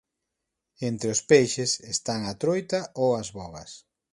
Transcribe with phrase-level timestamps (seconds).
[0.89, 3.71] Entre os peixes están a troita ou as bogas.